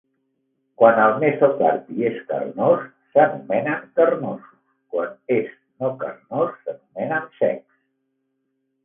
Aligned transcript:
Quan 0.81 0.99
el 1.01 1.11
mesocarpi 1.23 2.07
és 2.07 2.15
carnós, 2.31 2.87
s'anomenen 3.11 3.83
carnosos; 3.99 4.47
quan 4.95 5.13
és 5.37 5.53
no 5.85 5.93
carnós, 6.01 6.57
s'anomenen 6.65 7.29
secs. 7.43 7.65